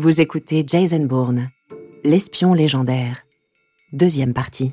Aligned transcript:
Vous 0.00 0.22
écoutez 0.22 0.64
Jason 0.66 1.04
Bourne, 1.04 1.50
l'espion 2.04 2.54
légendaire. 2.54 3.26
Deuxième 3.92 4.32
partie. 4.32 4.72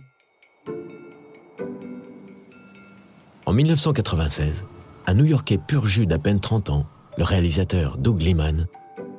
En 3.46 3.52
1996, 3.52 4.66
un 5.06 5.14
New-Yorkais 5.16 5.58
pur 5.58 5.86
jus 5.86 6.06
d'à 6.06 6.18
peine 6.18 6.40
30 6.40 6.70
ans, 6.70 6.86
le 7.18 7.26
réalisateur 7.26 7.98
Doug 7.98 8.22
Liman, 8.22 8.68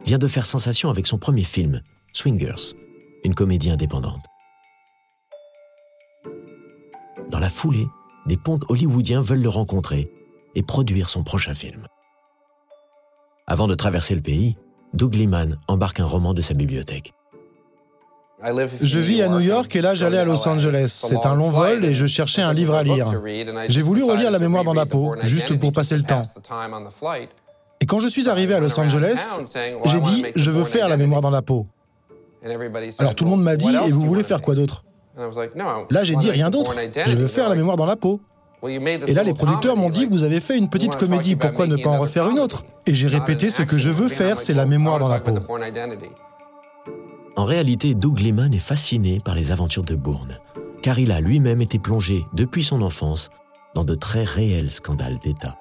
vient 0.07 0.17
de 0.17 0.27
faire 0.27 0.47
sensation 0.47 0.89
avec 0.89 1.07
son 1.07 1.19
premier 1.19 1.45
film, 1.45 1.83
Swingers, 2.15 2.75
une 3.23 3.35
comédie 3.35 3.71
indépendante. 3.71 4.25
Dans 7.31 7.39
la 7.39 7.51
foulée, 7.51 7.87
des 8.25 8.39
pontes 8.39 8.65
hollywoodiens 8.71 9.21
veulent 9.21 9.43
le 9.43 9.51
rencontrer 9.51 10.11
et 10.55 10.63
produire 10.63 11.11
son 11.11 11.23
prochain 11.23 11.53
film. 11.53 11.87
Avant 13.47 13.67
de 13.67 13.75
traverser 13.75 14.15
le 14.15 14.23
pays, 14.23 14.57
Doug 14.95 15.15
Liman 15.15 15.57
embarque 15.69 16.01
un 16.01 16.07
roman 16.07 16.35
de 16.35 16.43
sa 16.43 16.55
bibliothèque. 16.55 17.13
Je 18.81 18.99
vis 18.99 19.23
à 19.23 19.29
New 19.29 19.41
York 19.41 19.75
et 19.75 19.81
là 19.81 19.95
j'allais 19.95 20.19
à 20.19 20.25
Los 20.25 20.47
Angeles. 20.47 20.87
C'est 20.89 21.27
un 21.27 21.35
long 21.35 21.51
vol 21.51 21.85
et 21.85 21.95
je 21.95 22.07
cherchais 22.07 22.43
un 22.43 22.53
livre 22.53 22.75
à 22.75 22.83
lire. 22.83 23.09
J'ai 23.69 23.83
voulu 23.83 24.05
relire 24.05 24.31
La 24.31 24.39
mémoire 24.39 24.65
dans 24.65 24.75
la 24.75 24.87
peau, 24.87 25.15
juste 25.23 25.59
pour 25.59 25.73
passer 25.73 25.97
le 25.97 26.03
temps. 26.03 26.23
Et 27.81 27.87
quand 27.87 28.01
je 28.01 28.09
suis 28.09 28.29
arrivé 28.29 28.55
à 28.55 28.61
Los 28.61 28.79
Angeles, 28.79 29.41
j'ai 29.87 30.01
dit 30.01 30.25
je 30.37 30.51
veux 30.51 30.65
faire 30.65 30.89
La 30.89 30.97
mémoire 30.97 31.21
dans 31.21 31.31
la 31.31 31.43
peau. 31.43 31.67
Alors 32.99 33.15
tout 33.15 33.25
le 33.25 33.31
monde 33.31 33.43
m'a 33.43 33.57
dit 33.57 33.75
et 33.87 33.91
vous 33.91 34.03
voulez 34.03 34.23
faire 34.23 34.41
quoi 34.41 34.55
d'autre? 34.55 34.85
Là 35.91 36.05
j'ai 36.05 36.15
dit 36.17 36.31
rien 36.31 36.51
d'autre. 36.51 36.75
Je 37.07 37.17
veux 37.17 37.27
faire 37.27 37.49
La 37.49 37.57
mémoire 37.57 37.77
dans 37.77 37.87
la 37.87 37.97
peau. 37.97 38.21
Et 38.67 39.15
là, 39.15 39.23
les 39.23 39.35
producteurs 39.35 39.77
m'ont 39.77 39.91
dit, 39.91 40.07
vous 40.07 40.25
avez 40.25 40.41
fait 40.41 40.59
une 40.59 40.69
petite 40.69 40.97
comédie, 40.97 41.37
pourquoi 41.37 41.67
ne 41.67 41.77
pas 41.77 41.91
en 41.91 42.01
refaire 42.01 42.29
une 42.29 42.39
autre? 42.39 42.65
Et 42.87 42.95
j'ai 42.95 43.07
répété, 43.07 43.51
ce 43.51 43.63
que 43.63 43.79
je 43.79 43.91
veux 43.91 44.09
faire, 44.09 44.41
c'est 44.41 44.55
la 44.55 44.67
mémoire 44.67 44.99
dans 44.99 45.09
la 45.09 45.21
peau. 45.21 45.35
En 47.37 47.45
réalité, 47.45 47.95
Doug 47.95 48.19
Liman 48.19 48.53
est 48.53 48.59
fasciné 48.59 49.21
par 49.21 49.37
les 49.37 49.53
aventures 49.53 49.85
de 49.85 49.95
Bourne, 49.95 50.41
car 50.83 50.99
il 50.99 51.13
a 51.13 51.21
lui-même 51.21 51.61
été 51.61 51.79
plongé, 51.79 52.25
depuis 52.33 52.65
son 52.65 52.83
enfance, 52.83 53.31
dans 53.75 53.85
de 53.85 53.95
très 53.95 54.25
réels 54.25 54.73
scandales 54.73 55.19
d'État. 55.19 55.57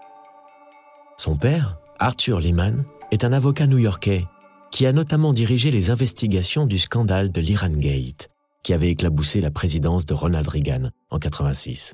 Son 1.18 1.36
père, 1.36 1.78
Arthur 2.00 2.40
Liman, 2.40 2.84
est 3.12 3.24
un 3.24 3.32
avocat 3.32 3.68
new-yorkais 3.68 4.26
qui 4.72 4.86
a 4.88 4.92
notamment 4.92 5.34
dirigé 5.34 5.70
les 5.70 5.92
investigations 5.92 6.66
du 6.66 6.80
scandale 6.80 7.32
de 7.32 7.42
l'Iran 7.42 7.70
Gate, 7.70 8.28
qui 8.64 8.74
avait 8.74 8.90
éclaboussé 8.90 9.40
la 9.40 9.52
présidence 9.52 10.06
de 10.06 10.14
Ronald 10.14 10.48
Reagan 10.48 10.90
en 11.12 11.20
86. 11.20 11.94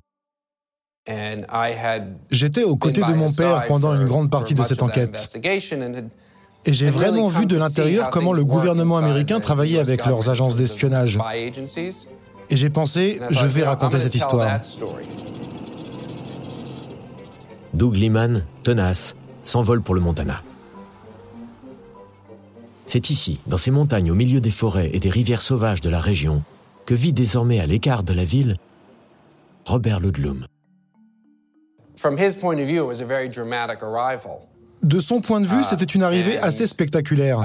J'étais 2.32 2.64
aux 2.64 2.76
côtés 2.76 3.02
de 3.02 3.14
mon 3.14 3.32
père 3.32 3.66
pendant 3.66 3.94
une 3.94 4.06
grande 4.06 4.30
partie 4.30 4.54
de 4.54 4.64
cette 4.64 4.82
enquête. 4.82 5.38
Et 6.66 6.72
j'ai 6.72 6.90
vraiment 6.90 7.28
vu 7.28 7.46
de 7.46 7.58
l'intérieur 7.58 8.10
comment 8.10 8.32
le 8.32 8.46
gouvernement 8.46 8.98
américain 8.98 9.40
travaillait 9.40 9.80
avec 9.80 10.06
leurs 10.06 10.30
agences 10.30 10.56
d'espionnage. 10.56 11.20
Et 12.50 12.56
j'ai 12.56 12.70
pensé, 12.70 13.20
je 13.30 13.46
vais 13.46 13.64
raconter 13.64 14.00
cette 14.00 14.16
histoire. 14.16 14.60
Doug 17.74 17.96
Liman, 17.96 18.44
tenace, 18.64 19.16
s'envole 19.44 19.82
pour 19.82 19.96
le 19.96 20.02
Montana. 20.02 20.42
C'est 22.86 23.10
ici, 23.10 23.40
dans 23.48 23.58
ces 23.58 23.72
montagnes 23.72 24.12
au 24.12 24.16
milieu 24.16 24.40
des 24.40 24.52
forêts 24.52 24.92
et 24.94 25.00
des 25.00 25.10
rivières 25.10 25.42
sauvages 25.42 25.82
de 25.82 25.90
la 25.90 26.00
région, 26.00 26.44
que 26.86 26.94
vit 26.94 27.14
désormais 27.14 27.60
à 27.60 27.66
l'écart 27.66 28.04
de 28.04 28.14
la 28.14 28.26
ville 28.26 28.58
Robert 29.66 30.00
Ludlum. 30.00 30.46
De 34.84 35.00
son 35.00 35.22
point 35.22 35.40
de 35.40 35.48
vue, 35.48 35.62
uh, 35.62 35.64
c'était 35.64 35.86
une 35.86 36.04
arrivée 36.04 36.38
assez 36.40 36.68
spectaculaire. 36.68 37.40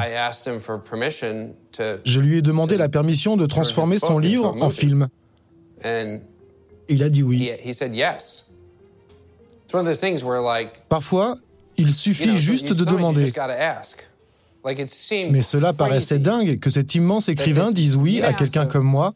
Je 2.04 2.20
lui 2.20 2.38
ai 2.38 2.42
demandé 2.42 2.76
la 2.76 2.88
permission 2.88 3.36
de 3.36 3.46
transformer 3.46 3.98
son 3.98 4.18
livre 4.18 4.56
en 4.60 4.70
film. 4.70 5.08
Il 6.88 7.02
a 7.02 7.08
dit 7.08 7.22
oui. 7.22 7.50
Parfois, 10.88 11.36
il 11.76 11.92
suffit 11.92 12.36
juste 12.36 12.72
de 12.72 12.84
demander. 12.84 13.32
Mais 15.30 15.42
cela 15.42 15.72
paraissait 15.72 16.18
dingue 16.18 16.58
que 16.58 16.70
cet 16.70 16.94
immense 16.94 17.28
écrivain 17.28 17.70
dise 17.70 17.96
oui 17.96 18.22
à 18.22 18.32
quelqu'un 18.32 18.66
comme 18.66 18.86
moi 18.86 19.14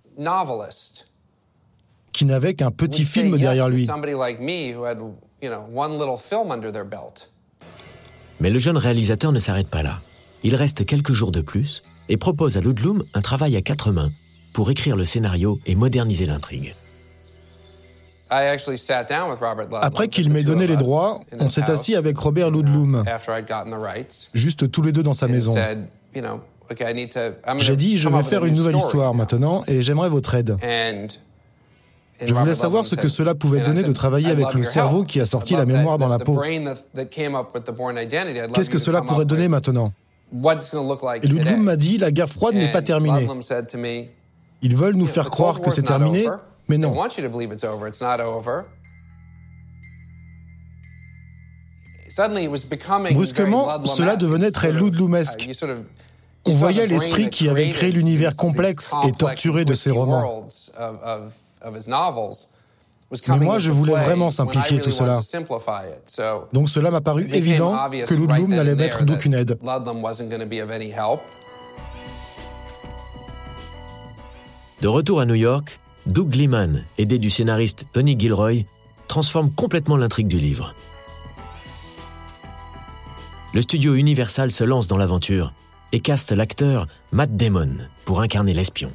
qui 2.13 2.27
n'avait 2.27 2.55
qu'un 2.55 2.71
petit 2.71 3.05
film 3.05 3.39
derrière 3.39 3.69
lui. 3.69 3.89
Mais 8.41 8.51
le 8.51 8.59
jeune 8.59 8.77
réalisateur 8.77 9.33
ne 9.33 9.39
s'arrête 9.39 9.69
pas 9.69 9.83
là. 9.83 10.01
Il 10.45 10.55
reste 10.55 10.85
quelques 10.85 11.13
jours 11.13 11.33
de 11.33 11.41
plus 11.41 11.83
et 12.09 12.17
propose 12.17 12.57
à 12.57 12.61
Ludlum 12.61 13.05
un 13.15 13.21
travail 13.21 13.57
à 13.57 13.63
quatre 13.63 13.93
mains 13.93 14.11
pour 14.53 14.71
écrire 14.71 14.97
le 14.97 15.05
scénario 15.05 15.59
et 15.67 15.75
moderniser 15.75 16.27
l'intrigue. 16.27 16.75
Après 19.81 20.09
qu'il 20.09 20.31
m'ait 20.31 20.43
donné 20.43 20.67
les 20.67 20.77
droits, 20.77 21.21
on 21.39 21.51
s'est 21.51 21.71
assis 21.71 21.95
avec 21.95 22.17
Robert 22.19 22.51
Ludlum, 22.51 23.05
juste 24.35 24.71
tous 24.71 24.83
les 24.83 24.93
deux 24.93 25.03
dans 25.03 25.13
sa 25.13 25.29
maison. 25.29 25.55
J'ai 27.59 27.77
dit, 27.77 27.99
je 27.99 28.09
vais 28.09 28.23
faire 28.23 28.45
une 28.45 28.55
nouvelle 28.55 28.77
histoire 28.77 29.13
maintenant 29.15 29.65
et 29.67 29.83
j'aimerais 29.83 30.09
votre 30.09 30.35
aide. 30.35 30.57
Je 32.25 32.35
voulais 32.35 32.55
savoir 32.55 32.87
ce 32.87 32.95
que 32.95 33.09
cela 33.09 33.35
pouvait 33.35 33.61
donner 33.61 33.83
de 33.83 33.93
travailler 33.93 34.31
avec 34.31 34.55
le 34.55 34.63
cerveau 34.63 35.05
qui 35.05 35.21
a 35.21 35.27
sorti 35.27 35.55
la 35.55 35.67
mémoire 35.67 35.99
dans 35.99 36.09
la 36.09 36.19
peau. 36.19 36.41
Qu'est-ce 38.55 38.71
que 38.71 38.79
cela 38.79 39.03
pourrait 39.03 39.25
donner 39.25 39.49
maintenant 39.49 39.93
Et 41.23 41.27
Ludlum 41.27 41.63
m'a 41.63 41.77
dit, 41.77 41.99
la 41.99 42.11
guerre 42.11 42.29
froide 42.31 42.55
n'est 42.55 42.73
pas 42.73 42.83
terminée. 42.83 43.29
Ils 44.63 44.77
veulent 44.77 44.95
nous 44.95 45.07
faire 45.07 45.29
croire 45.29 45.61
que 45.61 45.71
c'est 45.71 45.83
terminé, 45.83 46.29
mais 46.69 46.79
non. 46.79 46.95
Brusquement, 53.13 53.69
cela 53.87 54.17
devenait 54.17 54.51
très 54.51 54.73
Ludlumesque. 54.73 55.49
On 56.45 56.53
voyait 56.53 56.87
l'esprit 56.87 57.31
qui 57.31 57.49
avait 57.49 57.71
créé 57.71 57.93
l'univers 57.93 58.37
complexe 58.37 58.93
et 59.07 59.13
torturé 59.13 59.65
de 59.65 59.75
ses 59.75 59.91
romans. 59.91 60.47
Mais 63.29 63.39
moi, 63.41 63.59
je 63.59 63.71
voulais 63.71 63.93
vraiment 63.93 64.31
simplifier 64.31 64.81
tout 64.81 64.91
cela. 64.91 65.21
Donc 66.53 66.69
cela 66.69 66.91
m'a 66.91 67.01
paru 67.01 67.29
évident 67.33 67.77
que 68.07 68.15
Ludlum 68.15 68.55
n'allait 68.55 68.75
mettre 68.75 69.05
d'aucune 69.05 69.35
aide. 69.35 69.59
De 74.81 74.89
retour 74.89 75.21
à 75.21 75.27
New 75.27 75.35
York, 75.35 75.79
Doug 76.07 76.35
Liman, 76.35 76.85
aidé 76.99 77.19
du 77.19 77.31
scénariste 77.31 77.85
Tony 77.93 78.19
Gilroy, 78.19 78.65
transforme 79.07 79.53
complètement 79.53 79.97
l'intrigue 79.97 80.27
du 80.27 80.39
livre. 80.39 80.75
Le 83.55 83.61
studio 83.61 83.95
Universal 83.95 84.51
se 84.51 84.65
lance 84.65 84.89
dans 84.89 84.97
l'aventure 84.97 85.53
et 85.93 86.01
caste 86.01 86.33
l'acteur 86.33 86.89
Matt 87.13 87.37
Damon 87.37 87.77
pour 88.07 88.23
incarner 88.23 88.55
l'espion. 88.55 88.91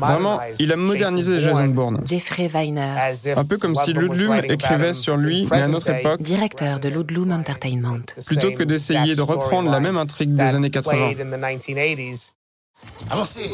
Vraiment, 0.00 0.40
il 0.58 0.72
a 0.72 0.76
modernisé 0.76 1.40
Jason 1.40 1.68
Bourne. 1.68 2.00
Jeffrey 2.04 2.48
Weiner. 2.52 2.94
Un 3.36 3.44
peu 3.44 3.58
comme 3.58 3.74
si 3.74 3.92
Ludlum 3.92 4.40
écrivait 4.44 4.94
sur 4.94 5.16
lui, 5.16 5.46
mais 5.50 5.62
à 5.62 5.68
notre 5.68 5.90
époque. 5.90 6.22
Directeur 6.22 6.80
de 6.80 6.88
Ludlum 6.88 7.32
Entertainment. 7.32 8.04
Plutôt 8.26 8.52
que 8.52 8.62
d'essayer 8.62 9.14
de 9.14 9.22
reprendre 9.22 9.70
la 9.70 9.80
même 9.80 9.96
intrigue 9.96 10.34
des 10.34 10.54
années 10.54 10.70
80. 10.70 11.14
Avancez 13.10 13.50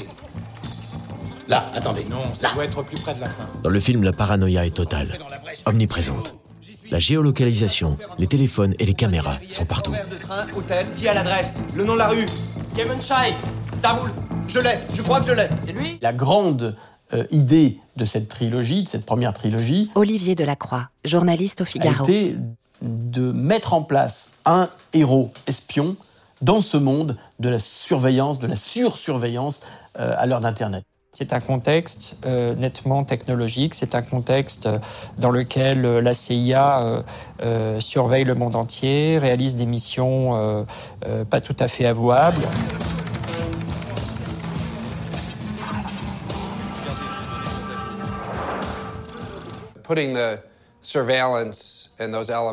Là, 1.48 1.70
attendez. 1.74 2.06
Non, 2.08 2.32
ça 2.32 2.52
doit 2.54 2.64
être 2.64 2.82
plus 2.84 3.00
près 3.00 3.12
de 3.12 3.20
la 3.20 3.26
fin. 3.26 3.44
Dans 3.64 3.70
le 3.70 3.80
film, 3.80 4.04
la 4.04 4.12
paranoïa 4.12 4.66
est 4.66 4.70
totale, 4.74 5.19
omniprésente. 5.66 6.36
La 6.92 7.00
géolocalisation, 7.00 7.98
les 8.19 8.28
téléphones 8.28 8.74
et 8.78 8.86
les 8.86 8.94
caméras 8.94 9.38
sont 9.48 9.64
partout. 9.64 9.90
de 9.90 10.16
train, 10.22 10.46
hôtel, 10.56 10.86
qui 10.96 11.08
a 11.08 11.14
l'adresse? 11.14 11.62
Le 11.76 11.84
nom 11.84 11.94
de 11.94 11.99
la 11.99 12.08
rue? 12.08 12.26
Kevin 12.76 13.00
Scheid 13.02 13.34
Ça 13.76 13.90
roule 13.90 14.10
je 14.50 14.58
l'ai, 14.58 14.79
je 14.94 15.02
crois 15.02 15.20
que 15.20 15.26
je 15.26 15.32
l'ai. 15.32 15.49
C'est 15.61 15.73
lui 15.73 15.99
La 16.02 16.12
grande 16.12 16.76
euh, 17.14 17.25
idée 17.31 17.79
de 17.97 18.05
cette 18.05 18.29
trilogie, 18.29 18.82
de 18.82 18.88
cette 18.88 19.06
première 19.06 19.32
trilogie. 19.32 19.91
Olivier 19.94 20.35
Delacroix, 20.35 20.88
journaliste 21.05 21.61
au 21.61 21.64
Figaro. 21.64 22.05
A 22.05 22.08
été 22.08 22.37
de 22.82 23.31
mettre 23.32 23.75
en 23.75 23.82
place 23.82 24.38
un 24.44 24.69
héros 24.93 25.32
espion 25.47 25.97
dans 26.43 26.61
ce 26.61 26.76
monde 26.76 27.17
de 27.38 27.49
la 27.49 27.58
surveillance, 27.58 28.38
de 28.38 28.47
la 28.47 28.56
sursurveillance 28.56 29.62
euh, 29.99 30.14
à 30.17 30.26
l'heure 30.26 30.41
d'Internet. 30.41 30.85
C'est 31.12 31.32
un 31.32 31.41
contexte 31.41 32.19
euh, 32.25 32.55
nettement 32.55 33.05
technologique, 33.05 33.75
c'est 33.75 33.94
un 33.94 34.03
contexte 34.03 34.69
dans 35.19 35.31
lequel 35.31 35.82
la 35.82 36.14
CIA 36.14 37.03
surveille 37.81 38.25
le 38.25 38.35
monde 38.35 38.56
entier, 38.56 39.19
réalise 39.19 39.56
des 39.56 39.67
missions 39.67 40.64
pas 41.29 41.41
tout 41.41 41.56
à 41.58 41.69
fait 41.69 41.87
avouables. 41.87 42.46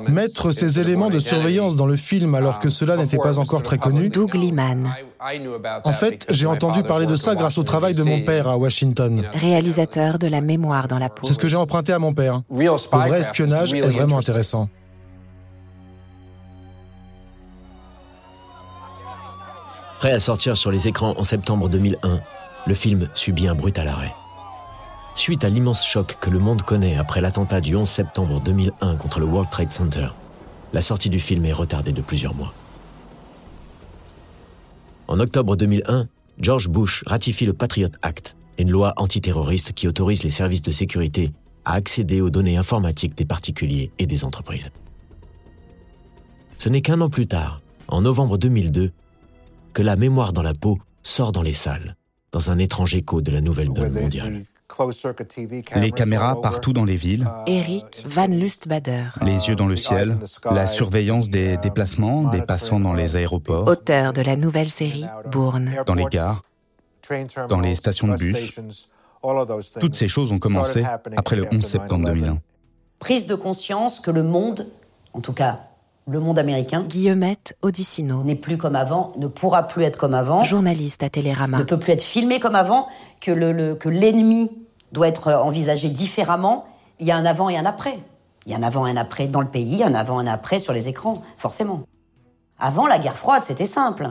Mettre 0.10 0.51
ces 0.51 0.80
éléments 0.80 1.10
de 1.10 1.19
surveillance 1.19 1.75
dans 1.75 1.86
le 1.86 1.95
film 1.95 2.36
alors 2.36 2.60
que 2.60 2.69
cela 2.69 2.98
n'était 2.98 3.18
pas 3.18 3.39
encore 3.39 3.63
très 3.63 3.78
connu. 3.78 4.10
Doug 4.10 4.34
Liman. 4.34 4.92
En 5.84 5.94
fait, 5.94 6.25
j'ai 6.30 6.45
entendu 6.45 6.84
parler 6.84 7.06
de 7.06 7.16
ça 7.16 7.36
grâce 7.36 7.57
au 7.57 7.63
travail 7.63 7.94
de 7.94 8.04
mon 8.04 8.22
père 8.22 8.48
à 8.48 8.57
Washington. 8.57 9.25
Réalisateur 9.34 10.19
de 10.19 10.28
La 10.28 10.42
mémoire 10.42 10.88
dans 10.88 11.00
la 11.00 11.10
peau. 11.10 11.25
C'est 11.25 11.34
ce 11.34 11.39
que 11.39 11.48
j'ai 11.48 11.57
emprunté 11.57 11.94
à 11.94 12.00
mon 12.00 12.13
père. 12.13 12.42
Le 12.51 12.68
vrai 13.07 13.19
espionnage 13.19 13.74
est 13.74 13.81
vraiment 13.81 14.18
intéressant. 14.18 14.68
Prêt 20.00 20.12
à 20.12 20.19
sortir 20.19 20.56
sur 20.56 20.69
les 20.69 20.88
écrans 20.88 21.16
en 21.18 21.24
septembre 21.24 21.69
2001, 21.69 22.19
le 22.68 22.74
film 22.75 23.10
subit 23.13 23.48
un 23.48 23.56
brutal 23.56 23.88
arrêt. 23.88 24.13
Suite 25.18 25.44
à 25.44 25.50
l'immense 25.50 25.84
choc 25.84 26.16
que 26.22 26.30
le 26.30 26.38
monde 26.38 26.62
connaît 26.62 26.96
après 26.96 27.22
l'attentat 27.22 27.60
du 27.60 27.75
11 27.75 27.90
septembre 27.90 28.40
2001 28.40 28.96
contre 28.98 29.19
le 29.19 29.25
World 29.25 29.50
Trade 29.50 29.72
Center, 29.72 30.10
la 30.74 30.81
sortie 30.81 31.10
du 31.10 31.19
film 31.19 31.44
est 31.44 31.54
retardée 31.54 31.92
de 31.92 32.04
plusieurs 32.04 32.36
mois. 32.36 32.54
En 35.08 35.19
octobre 35.19 35.56
2001, 35.56 36.08
George 36.40 36.69
Bush 36.69 37.04
ratifie 37.08 37.48
le 37.48 37.54
Patriot 37.54 37.90
Act, 38.04 38.36
une 38.60 38.69
loi 38.69 38.94
antiterroriste 38.96 39.74
qui 39.74 39.88
autorise 39.88 40.24
les 40.24 40.30
services 40.30 40.62
de 40.62 40.72
sécurité 40.72 41.31
à 41.66 41.74
accéder 41.74 42.22
aux 42.22 42.30
données 42.30 42.58
informatiques 42.58 43.18
des 43.18 43.25
particuliers 43.25 43.92
et 43.98 44.06
des 44.06 44.24
entreprises. 44.24 44.69
Ce 46.60 46.69
n'est 46.69 46.81
qu'un 46.81 47.02
an 47.02 47.10
plus 47.10 47.28
tard, 47.28 47.60
en 47.88 48.02
novembre 48.02 48.38
2002, 48.38 48.92
que 49.74 49.81
la 49.81 49.96
mémoire 49.96 50.31
dans 50.31 50.44
la 50.44 50.54
peau 50.54 50.78
sort 51.02 51.31
dans 51.31 51.42
les 51.42 51.54
salles, 51.54 51.96
dans 52.31 52.52
un 52.52 52.60
étrange 52.60 52.94
écho 52.94 53.19
de 53.19 53.31
la 53.31 53.42
nouvelle 53.42 53.74
donne 53.74 53.94
mondiale. 53.94 54.46
Les 55.76 55.92
caméras 55.92 56.42
partout 56.42 56.74
dans 56.74 56.86
les 56.86 56.96
villes. 56.96 57.28
Eric 57.46 58.04
Van 58.06 58.28
Lustbader. 58.28 59.06
Les 59.22 59.48
yeux 59.48 59.56
dans 59.56 59.68
le 59.68 59.76
ciel. 59.76 60.18
La 60.52 60.68
surveillance 60.68 61.30
des 61.30 61.58
déplacements 61.58 62.30
des 62.30 62.42
passants 62.42 62.80
dans 62.80 62.94
les 62.94 63.16
aéroports. 63.16 63.68
Auteur 63.68 64.14
de 64.14 64.22
la 64.22 64.36
nouvelle 64.36 64.70
série 64.70 65.06
Bourne. 65.32 65.72
Dans 65.86 65.96
les 65.96 66.06
gares. 66.06 66.44
Dans 67.50 67.60
les 67.60 67.76
stations 67.76 68.08
de 68.08 68.18
bus. 68.18 68.60
Toutes 69.80 69.96
ces 69.96 70.08
choses 70.08 70.32
ont 70.32 70.40
commencé 70.40 70.84
après 71.16 71.36
le 71.36 71.48
11 71.52 71.66
septembre 71.66 72.06
2001. 72.06 72.40
Prise 73.00 73.28
de 73.28 73.36
conscience 73.36 74.00
que 74.00 74.12
le 74.12 74.24
monde, 74.24 74.68
en 75.14 75.22
tout 75.22 75.34
cas 75.34 75.60
le 76.10 76.20
monde 76.20 76.40
américain. 76.40 76.86
Guillemette 76.88 77.58
Odissino. 77.62 78.24
N'est 78.24 78.36
plus 78.36 78.58
comme 78.58 78.76
avant, 78.76 79.12
ne 79.18 79.28
pourra 79.28 79.64
plus 79.64 79.84
être 79.84 79.98
comme 79.98 80.14
avant. 80.14 80.44
Journaliste 80.44 81.04
à 81.04 81.10
Télérama. 81.10 81.58
Ne 81.58 81.64
peut 81.64 81.78
plus 81.78 81.92
être 81.94 82.02
filmé 82.02 82.40
comme 82.40 82.56
avant, 82.56 82.88
que 83.20 83.32
l'ennemi 83.90 84.52
doit 84.92 85.07
être 85.07 85.34
envisagé 85.34 85.89
différemment. 85.89 86.66
Il 87.00 87.07
y 87.07 87.12
a 87.12 87.18
un 87.18 87.25
avant 87.25 87.50
et 87.50 87.57
un 87.57 87.66
après. 87.66 88.00
Il 88.45 88.51
y 88.51 88.56
a 88.56 88.57
un 88.57 88.63
avant 88.63 88.88
et 88.88 88.92
un 88.92 88.98
après 88.98 89.28
dans 89.28 89.42
le 89.42 89.48
pays, 89.48 89.84
un 89.84 89.94
avant 89.94 90.22
et 90.22 90.24
un 90.24 90.31
après 90.31 90.60
sur 90.60 90.74
les 90.74 90.88
écrans, 90.88 91.22
forcément. 91.38 91.81
Avant 92.60 92.88
la 92.88 92.98
guerre 92.98 93.18
froide, 93.18 93.44
c'était 93.44 93.66
simple. 93.66 94.10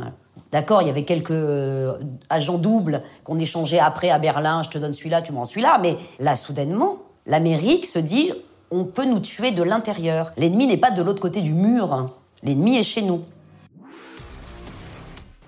D'accord, 0.52 0.82
il 0.82 0.86
y 0.86 0.90
avait 0.90 1.04
quelques 1.04 1.30
euh, 1.30 1.98
agents 2.30 2.58
doubles 2.58 3.02
qu'on 3.24 3.38
échangeait 3.38 3.78
après 3.78 4.10
à 4.10 4.18
Berlin, 4.18 4.62
je 4.62 4.70
te 4.70 4.78
donne 4.78 4.92
celui-là, 4.92 5.22
tu 5.22 5.32
m'en 5.32 5.44
celui-là. 5.44 5.78
Mais 5.82 5.96
là, 6.20 6.36
soudainement, 6.36 6.98
l'Amérique 7.26 7.86
se 7.86 7.98
dit, 7.98 8.32
on 8.70 8.84
peut 8.84 9.04
nous 9.04 9.20
tuer 9.20 9.50
de 9.50 9.62
l'intérieur. 9.62 10.32
L'ennemi 10.36 10.66
n'est 10.66 10.76
pas 10.76 10.90
de 10.90 11.02
l'autre 11.02 11.20
côté 11.20 11.40
du 11.40 11.54
mur. 11.54 11.92
Hein. 11.92 12.06
L'ennemi 12.42 12.76
est 12.76 12.82
chez 12.82 13.02
nous. 13.02 13.22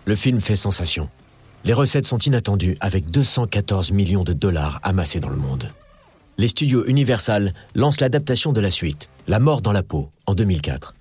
Le 0.04 0.14
film 0.14 0.40
fait 0.40 0.56
sensation. 0.56 1.08
Les 1.64 1.72
recettes 1.72 2.06
sont 2.06 2.18
inattendues 2.18 2.76
avec 2.80 3.10
214 3.10 3.90
millions 3.90 4.24
de 4.24 4.32
dollars 4.32 4.80
amassés 4.82 5.20
dans 5.20 5.28
le 5.28 5.36
monde. 5.36 5.72
Les 6.38 6.48
studios 6.48 6.86
Universal 6.86 7.52
lancent 7.74 8.00
l'adaptation 8.00 8.52
de 8.52 8.60
la 8.60 8.70
suite, 8.70 9.10
La 9.26 9.40
mort 9.40 9.60
dans 9.60 9.72
la 9.72 9.82
peau, 9.82 10.08
en 10.26 10.34
2004. 10.34 10.94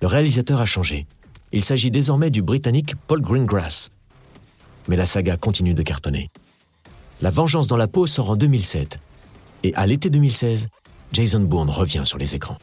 Le 0.00 0.06
réalisateur 0.06 0.60
a 0.60 0.64
changé. 0.64 1.06
Il 1.50 1.64
s'agit 1.64 1.90
désormais 1.90 2.30
du 2.30 2.40
Britannique 2.40 2.94
Paul 3.06 3.20
Greengrass. 3.20 3.90
Mais 4.86 4.96
la 4.96 5.06
saga 5.06 5.36
continue 5.36 5.74
de 5.74 5.82
cartonner. 5.82 6.30
La 7.20 7.30
vengeance 7.30 7.66
dans 7.66 7.76
la 7.76 7.88
peau 7.88 8.06
sort 8.06 8.30
en 8.30 8.36
2007. 8.36 8.98
Et 9.64 9.74
à 9.74 9.86
l'été 9.86 10.08
2016, 10.08 10.68
Jason 11.12 11.40
Bourne 11.40 11.70
revient 11.70 12.02
sur 12.04 12.18
les 12.18 12.34
écrans. 12.34 12.58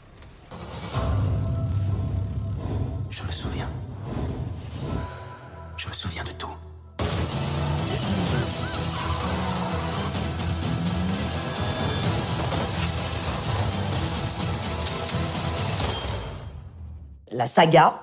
La 17.41 17.47
saga 17.47 17.99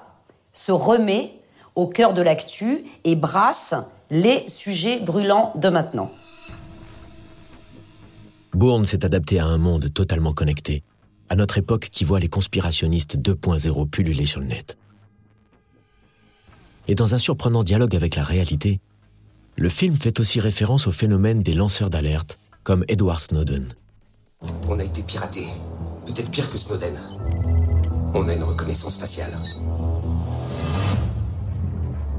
se 0.52 0.72
remet 0.72 1.32
au 1.76 1.86
cœur 1.86 2.12
de 2.12 2.20
l'actu 2.22 2.82
et 3.04 3.14
brasse 3.14 3.72
les 4.10 4.44
sujets 4.48 4.98
brûlants 4.98 5.52
de 5.54 5.68
maintenant. 5.68 6.10
Bourne 8.52 8.84
s'est 8.84 9.04
adapté 9.04 9.38
à 9.38 9.46
un 9.46 9.56
monde 9.56 9.94
totalement 9.94 10.32
connecté, 10.32 10.82
à 11.28 11.36
notre 11.36 11.56
époque 11.56 11.88
qui 11.92 12.04
voit 12.04 12.18
les 12.18 12.26
conspirationnistes 12.26 13.16
2.0 13.16 13.88
pulluler 13.88 14.26
sur 14.26 14.40
le 14.40 14.46
net. 14.46 14.76
Et 16.88 16.96
dans 16.96 17.14
un 17.14 17.18
surprenant 17.18 17.62
dialogue 17.62 17.94
avec 17.94 18.16
la 18.16 18.24
réalité, 18.24 18.80
le 19.54 19.68
film 19.68 19.96
fait 19.96 20.18
aussi 20.18 20.40
référence 20.40 20.88
au 20.88 20.90
phénomène 20.90 21.44
des 21.44 21.54
lanceurs 21.54 21.90
d'alerte, 21.90 22.40
comme 22.64 22.84
Edward 22.88 23.20
Snowden. 23.20 23.72
On 24.68 24.80
a 24.80 24.82
été 24.82 25.00
piraté. 25.04 25.46
Peut-être 26.06 26.28
pire 26.32 26.50
que 26.50 26.58
Snowden. 26.58 26.98
On 28.14 28.26
a 28.28 28.34
une 28.34 28.42
reconnaissance 28.42 28.96
faciale. 28.96 29.38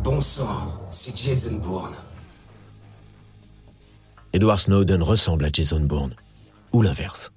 Bon 0.03 0.21
sang, 0.21 0.71
c'est 0.91 1.17
Jason 1.17 1.57
Bourne. 1.57 1.93
Edward 4.33 4.59
Snowden 4.59 5.01
ressemble 5.01 5.45
à 5.45 5.49
Jason 5.51 5.81
Bourne, 5.81 6.13
ou 6.71 6.81
l'inverse. 6.81 7.31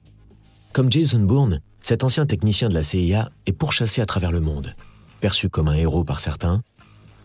Comme 0.72 0.92
Jason 0.92 1.20
Bourne, 1.20 1.60
cet 1.80 2.04
ancien 2.04 2.26
technicien 2.26 2.68
de 2.68 2.74
la 2.74 2.82
CIA 2.82 3.30
est 3.46 3.52
pourchassé 3.52 4.02
à 4.02 4.06
travers 4.06 4.32
le 4.32 4.40
monde, 4.40 4.74
perçu 5.20 5.48
comme 5.48 5.68
un 5.68 5.74
héros 5.74 6.04
par 6.04 6.20
certains, 6.20 6.62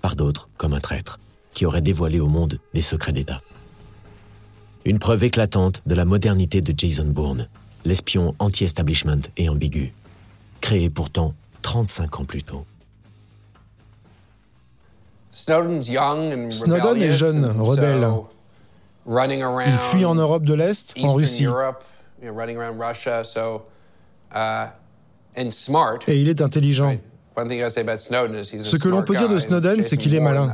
par 0.01 0.15
d'autres 0.15 0.49
comme 0.57 0.73
un 0.73 0.79
traître, 0.79 1.19
qui 1.53 1.65
aurait 1.65 1.81
dévoilé 1.81 2.19
au 2.19 2.27
monde 2.27 2.59
des 2.73 2.81
secrets 2.81 3.13
d'État. 3.13 3.41
Une 4.85 4.99
preuve 4.99 5.25
éclatante 5.25 5.81
de 5.85 5.95
la 5.95 6.05
modernité 6.05 6.61
de 6.61 6.73
Jason 6.75 7.07
Bourne, 7.07 7.49
l'espion 7.83 8.33
anti-establishment 8.39 9.23
et 9.35 9.49
ambigu, 9.49 9.93
créé 10.67 10.89
pourtant 10.89 11.33
35 11.61 12.19
ans 12.19 12.25
plus 12.25 12.43
tôt. 12.43 12.65
Snowden 15.31 15.81
est 17.01 17.11
jeune, 17.13 17.45
rebelle. 17.57 18.05
Il 19.07 19.75
fuit 19.75 20.03
en 20.03 20.15
Europe 20.15 20.43
de 20.43 20.53
l'Est, 20.53 20.93
en 21.01 21.13
Russie. 21.13 21.47
Et 26.07 26.19
il 26.19 26.27
est 26.27 26.41
intelligent. 26.41 26.97
Ce 27.37 28.75
que 28.75 28.89
l'on 28.89 29.03
peut 29.03 29.15
dire 29.15 29.29
de 29.29 29.39
Snowden, 29.39 29.83
c'est 29.85 29.95
qu'il 29.95 30.13
est 30.15 30.19
malin. 30.19 30.51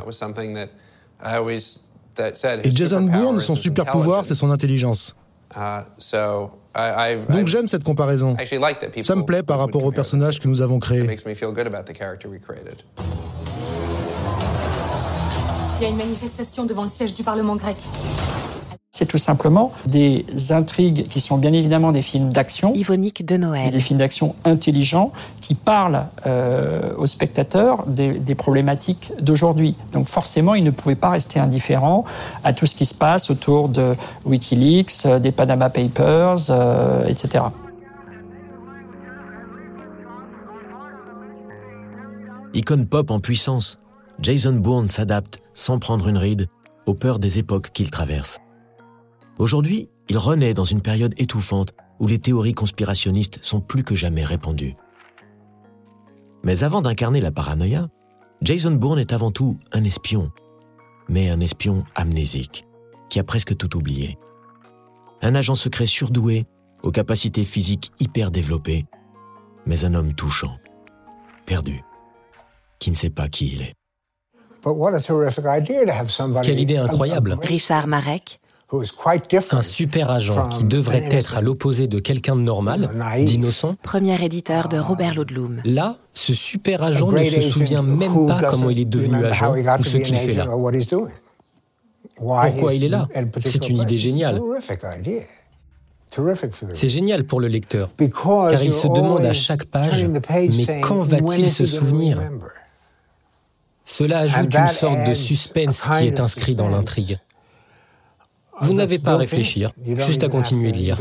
Et 2.63 2.72
Jason 2.72 3.01
Bourne, 3.01 3.39
son 3.39 3.55
super 3.55 3.86
pouvoir, 3.86 4.27
c'est 4.27 4.36
son 4.36 4.51
intelligence. 4.51 5.15
Donc 7.30 7.48
j'aime 7.48 7.68
cette 7.68 7.84
comparaison. 7.84 8.36
Ça 9.01 9.15
me 9.15 9.24
plaît 9.24 9.44
par 9.44 9.60
rapport 9.60 9.84
au 9.84 9.92
personnage 9.92 10.39
que 10.39 10.48
nous 10.48 10.62
avons 10.62 10.80
créé. 10.80 11.01
Il 15.80 15.84
y 15.84 15.86
a 15.86 15.89
une 15.89 15.98
manifestation 15.98 16.65
devant 16.65 16.84
le 16.84 16.88
siège 16.88 17.13
du 17.13 17.24
Parlement 17.24 17.56
grec. 17.56 17.77
C'est 18.96 19.08
tout 19.08 19.18
simplement 19.18 19.74
des 19.88 20.24
intrigues 20.52 21.08
qui 21.08 21.20
sont 21.20 21.40
bien 21.40 21.52
évidemment 21.52 21.92
des 21.92 22.04
films 22.04 22.32
d'action. 22.32 22.76
Yvonique 22.76 23.26
de 23.26 23.38
Noël. 23.38 23.72
Des 23.72 23.80
films 23.80 23.98
d'action 23.98 24.36
intelligents 24.46 25.12
qui 25.42 25.56
parlent 25.56 26.06
euh, 26.28 26.94
aux 26.98 27.08
spectateurs 27.08 27.88
des, 27.88 28.36
problématiques 28.36 29.12
d'aujourd'hui. 29.20 29.76
Donc 29.94 30.06
forcément, 30.06 30.54
ils 30.54 30.64
ne 30.64 30.70
pouvaient 30.70 30.94
pas 30.94 31.10
rester 31.10 31.40
indifférents 31.40 32.06
à 32.44 32.54
tout 32.54 32.68
ce 32.68 32.76
qui 32.76 32.86
se 32.86 32.94
passe 32.94 33.32
autour 33.32 33.68
de 33.68 33.96
Wikileaks, 34.26 35.08
euh, 35.08 35.18
des 35.18 35.32
Panama 35.32 35.72
Papers, 35.72 36.52
euh, 36.52 37.08
etc. 37.08 37.46
Icône 42.54 42.86
pop 42.86 43.10
en 43.10 43.20
puissance, 43.20 43.80
Jason 44.20 44.54
Bourne 44.54 44.88
s'adapte, 44.88 45.42
sans 45.56 45.80
prendre 45.80 46.08
une 46.08 46.20
ride, 46.20 46.46
aux 46.86 46.94
peurs 46.94 47.18
des 47.18 47.40
époques 47.40 47.72
qu'il 47.74 47.90
traverse. 47.90 48.38
Aujourd'hui, 49.40 49.90
il 50.10 50.18
renaît 50.18 50.54
dans 50.54 50.63
une 50.63 50.82
période 50.82 51.13
étouffante 51.18 51.74
où 52.00 52.08
les 52.08 52.20
théories 52.20 52.54
conspirationnistes 52.54 53.40
sont 53.42 53.62
plus 53.62 53.84
que 53.84 53.96
jamais 53.96 54.24
répandues. 54.24 54.75
Mais 56.44 56.63
avant 56.63 56.82
d'incarner 56.82 57.22
la 57.22 57.32
paranoïa, 57.32 57.88
Jason 58.42 58.72
Bourne 58.72 59.00
est 59.00 59.13
avant 59.13 59.32
tout 59.32 59.58
un 59.72 59.84
espion, 59.84 60.32
mais 61.08 61.30
un 61.30 61.40
espion 61.40 61.84
amnésique, 61.96 62.66
qui 63.10 63.20
a 63.20 63.24
presque 63.24 63.56
tout 63.56 63.78
oublié. 63.78 64.18
Un 65.22 65.36
agent 65.36 65.56
secret 65.56 65.86
surdoué, 65.86 66.46
aux 66.84 66.92
capacités 66.92 67.46
physiques 67.46 67.92
hyper 68.00 68.30
développées, 68.30 68.86
mais 69.66 69.86
un 69.86 69.94
homme 69.94 70.13
touchant, 70.13 70.58
perdu, 71.46 71.82
qui 72.80 72.92
ne 72.92 72.96
sait 72.96 73.10
pas 73.10 73.30
qui 73.30 73.54
il 73.54 73.62
est. 73.62 73.74
Quelle 76.44 76.60
idée 76.60 76.78
incroyable. 76.78 77.38
Richard 77.42 77.88
Marek, 77.88 78.40
un 79.51 79.62
super 79.62 80.10
agent 80.10 80.50
qui 80.50 80.63
devrait 80.63 81.03
être 81.12 81.38
à 81.38 81.42
l'opposé 81.42 81.88
de 81.88 82.00
quelqu'un 82.00 82.36
de 82.36 82.42
normal, 82.42 82.89
d'innocent. 83.25 83.75
Premier 83.84 84.24
éditeur 84.24 84.68
de 84.70 84.77
Robert 84.80 85.13
Ludlum. 85.13 85.62
Là, 85.63 85.98
ce 86.13 86.34
super 86.34 86.84
agent 86.84 87.12
ne 87.12 87.24
se 87.24 87.51
souvient 87.51 87.84
même 87.84 88.27
pas 88.27 88.39
comment 88.50 88.70
il 88.70 88.80
est 88.80 88.86
devenu 88.86 89.25
agent 89.25 89.53
ou 89.80 89.84
ce 89.84 89.98
qu'il 89.98 90.15
fait 90.15 90.34
là. 90.34 90.46
Pourquoi 92.15 92.74
il 92.74 92.84
est 92.84 92.89
là? 92.89 93.08
C'est 93.38 93.70
une 93.70 93.77
idée 93.77 93.98
géniale. 93.98 94.42
C'est 96.74 96.89
génial 96.89 97.24
pour 97.24 97.39
le 97.39 97.48
lecteur, 97.48 97.89
car 97.98 98.63
il 98.63 98.74
se 98.74 98.88
demande 98.88 99.25
à 99.25 99.34
chaque 99.34 99.65
page, 99.65 100.06
mais 100.30 100.82
quand 100.82 101.01
va-t-il 101.01 101.50
se 101.50 101.65
souvenir? 101.65 102.20
Cela 103.86 104.20
ajoute 104.20 104.56
une 104.56 104.68
sorte 104.70 105.08
de 105.08 105.13
suspense 105.13 105.82
qui 105.82 106.08
est 106.08 106.20
inscrit 106.20 106.56
dans 106.56 106.70
l'intrigue. 106.70 107.20
Vous 108.62 108.74
n'avez 108.74 109.00
pas 109.00 109.13
à 109.13 109.17
réfléchir, 109.17 109.72
juste 109.86 110.24
à 110.24 110.29
continuer 110.29 110.72
de 110.72 110.77
lire. 110.77 110.98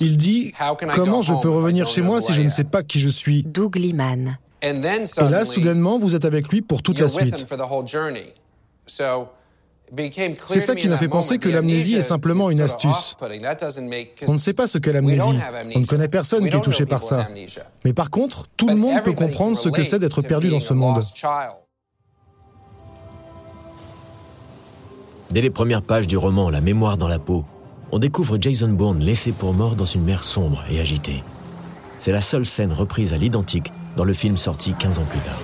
Il 0.00 0.16
dit 0.16 0.52
Comment 0.94 1.22
je 1.22 1.34
peux 1.34 1.50
revenir 1.50 1.86
chez 1.86 2.02
moi 2.02 2.20
si 2.20 2.32
je 2.32 2.42
ne 2.42 2.48
sais 2.48 2.64
pas 2.64 2.82
qui 2.82 2.98
je 2.98 3.08
suis? 3.08 3.44
Doug 3.44 3.76
Liman. 3.76 4.38
Et 4.62 4.72
là, 5.28 5.44
soudainement, 5.44 5.98
vous 5.98 6.14
êtes 6.14 6.24
avec 6.24 6.48
lui 6.48 6.62
pour 6.62 6.82
toute 6.82 7.00
la 7.00 7.08
suite. 7.08 7.44
C'est 10.46 10.60
ça 10.60 10.74
qui 10.74 10.88
m'a 10.88 10.96
fait 10.98 11.08
penser 11.08 11.38
que 11.38 11.48
l'amnésie 11.48 11.96
est 11.96 12.02
simplement 12.02 12.50
une 12.50 12.60
astuce. 12.60 13.16
On 14.26 14.32
ne 14.32 14.38
sait 14.38 14.54
pas 14.54 14.66
ce 14.66 14.78
qu'est 14.78 14.92
l'amnésie. 14.92 15.38
On 15.74 15.80
ne 15.80 15.86
connaît 15.86 16.08
personne 16.08 16.48
qui 16.48 16.56
est 16.56 16.60
touché 16.60 16.86
par 16.86 17.02
ça. 17.02 17.28
Mais 17.84 17.92
par 17.92 18.10
contre, 18.10 18.46
tout 18.56 18.68
le 18.68 18.76
monde 18.76 19.02
peut 19.02 19.12
comprendre 19.12 19.58
ce 19.58 19.68
que 19.68 19.82
c'est 19.82 19.98
d'être 19.98 20.22
perdu 20.22 20.48
dans 20.48 20.60
ce 20.60 20.74
monde. 20.74 21.02
Dès 25.32 25.40
les 25.40 25.48
premières 25.48 25.80
pages 25.80 26.06
du 26.06 26.18
roman 26.18 26.50
La 26.50 26.60
mémoire 26.60 26.98
dans 26.98 27.08
la 27.08 27.18
peau, 27.18 27.46
on 27.90 27.98
découvre 27.98 28.36
Jason 28.38 28.68
Bourne 28.68 28.98
laissé 28.98 29.32
pour 29.32 29.54
mort 29.54 29.76
dans 29.76 29.86
une 29.86 30.02
mer 30.02 30.24
sombre 30.24 30.62
et 30.70 30.78
agitée. 30.78 31.24
C'est 31.96 32.12
la 32.12 32.20
seule 32.20 32.44
scène 32.44 32.70
reprise 32.70 33.14
à 33.14 33.16
l'identique 33.16 33.72
dans 33.96 34.04
le 34.04 34.12
film 34.12 34.36
sorti 34.36 34.74
15 34.78 34.98
ans 34.98 35.06
plus 35.08 35.20
tard. 35.20 35.38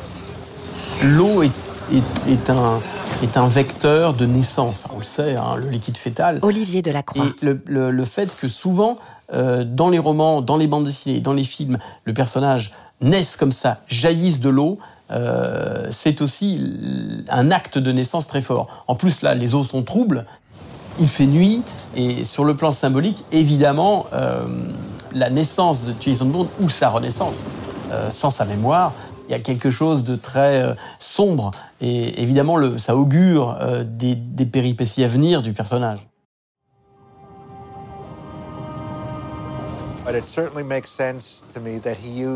L'eau 1.02 1.42
est, 1.42 2.50
un, 2.50 2.80
est 3.22 3.38
un 3.38 3.48
vecteur 3.48 4.12
de 4.12 4.26
naissance, 4.26 4.86
on 4.94 4.98
le 4.98 5.04
sait, 5.04 5.36
hein, 5.36 5.56
le 5.56 5.70
liquide 5.70 5.96
fœtal. 5.96 6.38
Olivier 6.42 6.82
Delacroix. 6.82 7.24
Et 7.24 7.44
le, 7.44 7.90
le, 7.90 8.04
fait 8.04 8.36
que 8.36 8.48
souvent, 8.48 8.98
euh, 9.32 9.64
dans 9.64 9.88
les 9.88 9.98
romans, 9.98 10.42
dans 10.42 10.58
les 10.58 10.66
bandes 10.66 10.84
dessinées, 10.84 11.20
dans 11.20 11.32
les 11.32 11.44
films, 11.44 11.78
le 12.04 12.12
personnage 12.12 12.74
naisse 13.00 13.38
comme 13.38 13.52
ça, 13.52 13.80
jaillisse 13.88 14.40
de 14.40 14.50
l'eau, 14.50 14.78
euh, 15.10 15.86
c'est 15.90 16.20
aussi 16.20 16.60
un 17.28 17.50
acte 17.50 17.78
de 17.78 17.92
naissance 17.92 18.26
très 18.26 18.42
fort. 18.42 18.84
En 18.86 18.94
plus, 18.94 19.22
là, 19.22 19.34
les 19.34 19.54
eaux 19.54 19.64
sont 19.64 19.82
troubles, 19.82 20.24
il 20.98 21.08
fait 21.08 21.26
nuit, 21.26 21.62
et 21.96 22.24
sur 22.24 22.44
le 22.44 22.56
plan 22.56 22.72
symbolique, 22.72 23.24
évidemment, 23.32 24.06
euh, 24.12 24.70
la 25.12 25.30
naissance 25.30 25.84
de 25.84 25.94
Jason 26.00 26.26
Bourne, 26.26 26.48
ou 26.60 26.68
sa 26.68 26.90
renaissance, 26.90 27.46
euh, 27.92 28.10
sans 28.10 28.30
sa 28.30 28.44
mémoire, 28.44 28.92
il 29.28 29.32
y 29.32 29.34
a 29.34 29.40
quelque 29.40 29.70
chose 29.70 30.04
de 30.04 30.16
très 30.16 30.74
sombre, 30.98 31.50
et 31.82 32.22
évidemment, 32.22 32.56
ça 32.78 32.96
augure 32.96 33.58
des 33.84 34.46
péripéties 34.46 35.04
à 35.04 35.08
venir 35.08 35.42
du 35.42 35.52
personnage. 35.52 36.07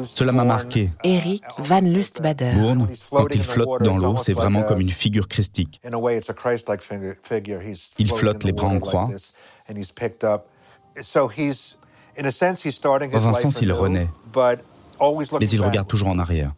Cela 0.05 0.33
m'a 0.33 0.45
marqué. 0.45 0.91
Eric 1.05 1.43
Van 1.59 1.81
Lustbader. 1.81 2.52
Bourne, 2.55 2.88
quand 3.11 3.26
il 3.31 3.43
flotte 3.43 3.83
dans 3.83 3.97
l'eau, 3.97 4.17
c'est 4.23 4.33
vraiment 4.33 4.62
comme 4.62 4.81
une 4.81 4.91
figure 4.91 5.29
christique. 5.29 5.81
Il 7.99 8.12
flotte 8.12 8.45
les 8.45 8.52
bras 8.52 8.69
en 8.69 8.79
croix. 8.79 9.09
Dans 13.12 13.29
un 13.29 13.35
sens, 13.35 13.61
il 13.62 13.73
renaît, 13.73 14.09
mais 15.41 15.47
il 15.47 15.62
regarde 15.62 15.88
toujours 15.88 16.09
en 16.09 16.19
arrière. 16.19 16.52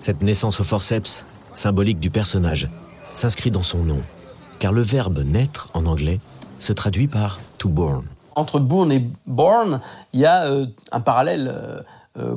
Cette 0.00 0.22
naissance 0.22 0.60
au 0.60 0.64
forceps, 0.64 1.26
symbolique 1.54 1.98
du 1.98 2.10
personnage, 2.10 2.68
s'inscrit 3.14 3.50
dans 3.50 3.64
son 3.64 3.82
nom, 3.82 4.00
car 4.58 4.72
le 4.72 4.82
verbe 4.82 5.24
naître 5.24 5.68
en 5.74 5.86
anglais 5.86 6.20
se 6.60 6.72
traduit 6.72 7.08
par 7.08 7.40
to 7.58 7.68
born 7.68 8.04
entre 8.38 8.58
Bourne 8.60 8.92
et 8.92 9.04
Born, 9.26 9.80
il 10.12 10.20
y 10.20 10.26
a 10.26 10.44
euh, 10.44 10.66
un 10.92 11.00
parallèle 11.00 11.52
euh, 11.52 11.80
euh, 12.18 12.36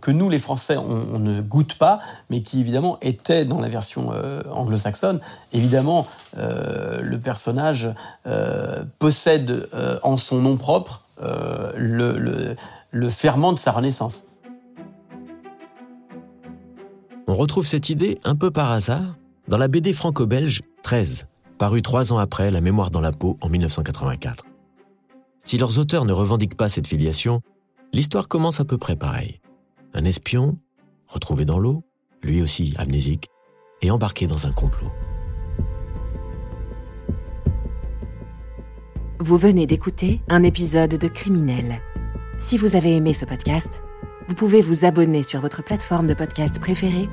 que 0.00 0.10
nous, 0.10 0.28
les 0.28 0.38
Français, 0.38 0.76
on, 0.76 1.18
ne 1.18 1.40
goûte 1.40 1.74
pas, 1.78 2.00
mais 2.30 2.42
qui 2.42 2.60
évidemment 2.60 2.98
était 3.00 3.44
dans 3.44 3.60
la 3.60 3.68
version 3.68 4.12
anglo-saxonne. 4.52 5.18
Évidemment, 5.52 6.06
le 6.36 7.16
personnage 7.16 7.88
possède 9.00 9.68
en 10.04 10.16
son 10.16 10.36
nom 10.36 10.56
propre 10.56 11.02
le, 11.18 12.54
le 12.90 13.08
ferment 13.08 13.52
de 13.52 13.58
sa 13.58 13.72
renaissance. 13.72 14.26
On 17.26 17.34
retrouve 17.34 17.66
cette 17.66 17.90
idée 17.90 18.20
un 18.22 18.36
peu 18.36 18.52
par 18.52 18.70
hasard 18.70 19.16
dans 19.48 19.58
la 19.58 19.66
BD 19.66 19.92
franco-belge 19.92 20.62
13, 20.82 21.26
parue 21.58 21.82
trois 21.82 22.12
ans 22.12 22.18
après 22.18 22.50
La 22.50 22.60
mémoire 22.60 22.90
dans 22.90 23.00
la 23.00 23.10
peau 23.10 23.38
en 23.40 23.48
1984. 23.48 24.44
Si 25.44 25.58
leurs 25.58 25.78
auteurs 25.78 26.04
ne 26.04 26.12
revendiquent 26.12 26.56
pas 26.56 26.68
cette 26.68 26.86
filiation, 26.86 27.42
l'histoire 27.92 28.28
commence 28.28 28.60
à 28.60 28.64
peu 28.64 28.78
près 28.78 28.96
pareil. 28.96 29.40
Un 29.94 30.04
espion, 30.04 30.58
retrouvé 31.06 31.44
dans 31.44 31.58
l'eau, 31.58 31.84
lui 32.22 32.40
aussi 32.42 32.74
amnésique, 32.78 33.28
et 33.82 33.90
embarqué 33.90 34.26
dans 34.26 34.46
un 34.46 34.52
complot. 34.52 34.90
Vous 39.18 39.36
venez 39.36 39.66
d'écouter 39.66 40.20
un 40.28 40.42
épisode 40.42 40.96
de 40.96 41.08
Criminel. 41.08 41.80
Si 42.38 42.58
vous 42.58 42.74
avez 42.74 42.96
aimé 42.96 43.14
ce 43.14 43.24
podcast, 43.24 43.80
vous 44.28 44.34
pouvez 44.34 44.62
vous 44.62 44.84
abonner 44.84 45.22
sur 45.22 45.40
votre 45.40 45.62
plateforme 45.62 46.06
de 46.06 46.14
podcast 46.14 46.60
préférée 46.60 47.08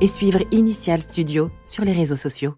et 0.00 0.06
suivre 0.06 0.40
Initial 0.52 1.02
Studio 1.02 1.50
sur 1.66 1.84
les 1.84 1.92
réseaux 1.92 2.16
sociaux. 2.16 2.54